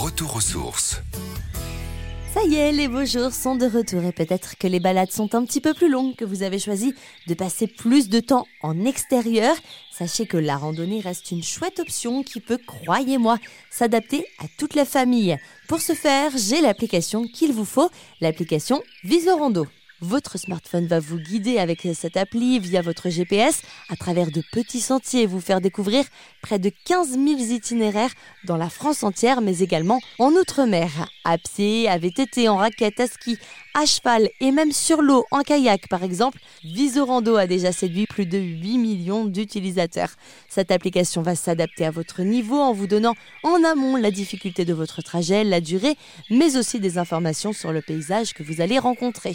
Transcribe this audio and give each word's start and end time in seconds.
Retour 0.00 0.36
aux 0.36 0.40
sources. 0.40 1.02
Ça 2.32 2.44
y 2.44 2.54
est, 2.54 2.70
les 2.70 2.86
beaux 2.86 3.04
jours 3.04 3.32
sont 3.32 3.56
de 3.56 3.66
retour 3.66 4.04
et 4.04 4.12
peut-être 4.12 4.56
que 4.56 4.68
les 4.68 4.78
balades 4.78 5.10
sont 5.10 5.34
un 5.34 5.44
petit 5.44 5.60
peu 5.60 5.74
plus 5.74 5.90
longues, 5.90 6.14
que 6.14 6.24
vous 6.24 6.44
avez 6.44 6.60
choisi 6.60 6.94
de 7.26 7.34
passer 7.34 7.66
plus 7.66 8.08
de 8.08 8.20
temps 8.20 8.46
en 8.62 8.84
extérieur. 8.84 9.56
Sachez 9.90 10.26
que 10.26 10.36
la 10.36 10.56
randonnée 10.56 11.00
reste 11.00 11.32
une 11.32 11.42
chouette 11.42 11.80
option 11.80 12.22
qui 12.22 12.38
peut, 12.38 12.60
croyez-moi, 12.64 13.38
s'adapter 13.72 14.24
à 14.38 14.44
toute 14.56 14.76
la 14.76 14.84
famille. 14.84 15.36
Pour 15.66 15.80
ce 15.80 15.94
faire, 15.94 16.30
j'ai 16.36 16.60
l'application 16.60 17.26
qu'il 17.26 17.52
vous 17.52 17.64
faut, 17.64 17.90
l'application 18.20 18.80
Visorando. 19.02 19.66
Votre 20.00 20.38
smartphone 20.38 20.86
va 20.86 21.00
vous 21.00 21.18
guider 21.18 21.58
avec 21.58 21.88
cette 21.92 22.16
appli 22.16 22.60
via 22.60 22.82
votre 22.82 23.10
GPS 23.10 23.62
à 23.88 23.96
travers 23.96 24.30
de 24.30 24.44
petits 24.52 24.80
sentiers 24.80 25.22
et 25.22 25.26
vous 25.26 25.40
faire 25.40 25.60
découvrir 25.60 26.04
près 26.40 26.60
de 26.60 26.70
15 26.84 27.10
000 27.10 27.26
itinéraires 27.26 28.12
dans 28.44 28.56
la 28.56 28.70
France 28.70 29.02
entière, 29.02 29.40
mais 29.40 29.58
également 29.58 30.00
en 30.20 30.30
Outre-mer. 30.30 31.08
À 31.24 31.36
pied, 31.36 31.88
à 31.88 31.98
VTT, 31.98 32.48
en 32.48 32.56
raquette, 32.56 33.00
à 33.00 33.08
ski, 33.08 33.38
à 33.74 33.86
cheval 33.86 34.30
et 34.40 34.52
même 34.52 34.72
sur 34.72 35.02
l'eau 35.02 35.24
en 35.30 35.42
kayak 35.42 35.88
par 35.88 36.02
exemple, 36.02 36.38
Visorando 36.64 37.36
a 37.36 37.46
déjà 37.46 37.72
séduit 37.72 38.06
plus 38.06 38.26
de 38.26 38.38
8 38.38 38.78
millions 38.78 39.24
d'utilisateurs. 39.24 40.10
Cette 40.48 40.70
application 40.70 41.22
va 41.22 41.34
s'adapter 41.34 41.84
à 41.84 41.90
votre 41.90 42.22
niveau 42.22 42.58
en 42.58 42.72
vous 42.72 42.86
donnant 42.86 43.14
en 43.42 43.64
amont 43.64 43.96
la 43.96 44.10
difficulté 44.10 44.64
de 44.64 44.74
votre 44.74 45.02
trajet, 45.02 45.44
la 45.44 45.60
durée, 45.60 45.96
mais 46.30 46.56
aussi 46.56 46.80
des 46.80 46.98
informations 46.98 47.52
sur 47.52 47.72
le 47.72 47.82
paysage 47.82 48.32
que 48.32 48.42
vous 48.42 48.60
allez 48.60 48.78
rencontrer. 48.78 49.34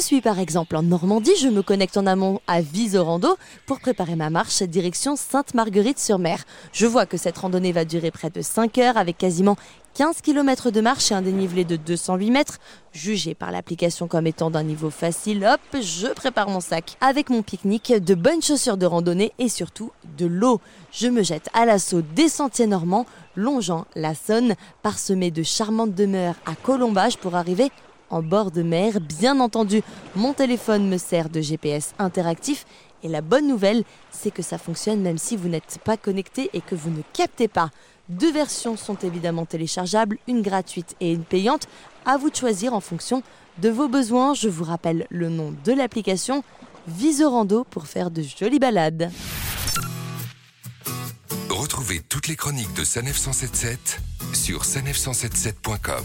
Suis 0.00 0.20
par 0.22 0.38
exemple 0.38 0.76
en 0.76 0.82
Normandie, 0.82 1.36
je 1.40 1.48
me 1.48 1.62
connecte 1.62 1.96
en 1.96 2.06
amont 2.06 2.40
à 2.46 2.62
Visorando 2.62 3.36
pour 3.66 3.80
préparer 3.80 4.16
ma 4.16 4.30
marche 4.30 4.62
direction 4.62 5.14
Sainte-Marguerite-sur-Mer. 5.14 6.44
Je 6.72 6.86
vois 6.86 7.06
que 7.06 7.18
cette 7.18 7.36
randonnée 7.36 7.72
va 7.72 7.84
durer 7.84 8.10
près 8.10 8.30
de 8.30 8.40
5 8.40 8.78
heures 8.78 8.96
avec 8.96 9.18
quasiment 9.18 9.56
15 9.94 10.22
km 10.22 10.70
de 10.70 10.80
marche 10.80 11.10
et 11.10 11.14
un 11.14 11.20
dénivelé 11.20 11.64
de 11.64 11.76
208 11.76 12.30
mètres, 12.30 12.58
jugé 12.92 13.34
par 13.34 13.50
l'application 13.50 14.08
comme 14.08 14.26
étant 14.26 14.50
d'un 14.50 14.62
niveau 14.62 14.88
facile, 14.88 15.44
hop, 15.44 15.82
je 15.82 16.06
prépare 16.08 16.48
mon 16.48 16.60
sac 16.60 16.96
avec 17.00 17.28
mon 17.28 17.42
pique-nique, 17.42 17.92
de 17.92 18.14
bonnes 18.14 18.42
chaussures 18.42 18.78
de 18.78 18.86
randonnée 18.86 19.32
et 19.38 19.48
surtout 19.48 19.92
de 20.16 20.26
l'eau. 20.26 20.60
Je 20.92 21.08
me 21.08 21.22
jette 21.22 21.50
à 21.52 21.66
l'assaut 21.66 22.02
des 22.02 22.28
sentiers 22.28 22.66
normands, 22.66 23.04
longeant 23.36 23.84
la 23.94 24.14
Saône, 24.14 24.54
parsemée 24.82 25.30
de 25.30 25.42
charmantes 25.42 25.94
demeures 25.94 26.36
à 26.46 26.54
colombage 26.54 27.18
pour 27.18 27.34
arriver 27.34 27.70
en 28.10 28.22
bord 28.22 28.50
de 28.50 28.62
mer. 28.62 29.00
Bien 29.00 29.40
entendu, 29.40 29.82
mon 30.16 30.32
téléphone 30.32 30.88
me 30.88 30.98
sert 30.98 31.30
de 31.30 31.40
GPS 31.40 31.94
interactif 31.98 32.66
et 33.02 33.08
la 33.08 33.20
bonne 33.22 33.48
nouvelle, 33.48 33.84
c'est 34.10 34.30
que 34.30 34.42
ça 34.42 34.58
fonctionne 34.58 35.00
même 35.00 35.18
si 35.18 35.36
vous 35.36 35.48
n'êtes 35.48 35.78
pas 35.84 35.96
connecté 35.96 36.50
et 36.52 36.60
que 36.60 36.74
vous 36.74 36.90
ne 36.90 37.02
captez 37.12 37.48
pas. 37.48 37.70
Deux 38.08 38.32
versions 38.32 38.76
sont 38.76 38.96
évidemment 38.96 39.46
téléchargeables, 39.46 40.18
une 40.26 40.42
gratuite 40.42 40.96
et 41.00 41.12
une 41.12 41.24
payante. 41.24 41.68
À 42.04 42.16
vous 42.16 42.30
de 42.30 42.36
choisir 42.36 42.74
en 42.74 42.80
fonction 42.80 43.22
de 43.58 43.68
vos 43.68 43.88
besoins. 43.88 44.34
Je 44.34 44.48
vous 44.48 44.64
rappelle 44.64 45.06
le 45.10 45.28
nom 45.28 45.54
de 45.64 45.72
l'application 45.72 46.42
Visorando 46.88 47.64
pour 47.64 47.86
faire 47.86 48.10
de 48.10 48.22
jolies 48.22 48.58
balades. 48.58 49.10
Retrouvez 51.48 52.00
toutes 52.00 52.26
les 52.26 52.36
chroniques 52.36 52.72
de 52.74 52.84
Sanef 52.84 53.16
177 53.16 54.00
sur 54.32 54.62
sanef177.com. 54.62 56.04